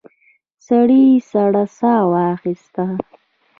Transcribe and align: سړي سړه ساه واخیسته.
سړي 0.67 1.05
سړه 1.31 1.65
ساه 1.77 2.03
واخیسته. 2.13 2.85